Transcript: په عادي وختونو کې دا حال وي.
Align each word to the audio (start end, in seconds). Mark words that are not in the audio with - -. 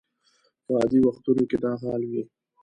په 0.65 0.71
عادي 0.79 0.99
وختونو 1.03 1.43
کې 1.49 1.57
دا 1.63 1.71
حال 1.81 2.01
وي. 2.11 2.23